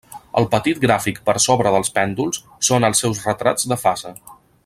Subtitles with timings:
[0.39, 4.17] El petit gràfic per sobre dels pèndols són els seus retrats de fase.